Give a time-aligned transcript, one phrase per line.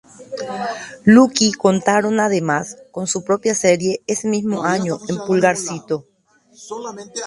[1.05, 6.07] Lucky" contaron, además, con su propia serie ese mismo año en "Pulgarcito".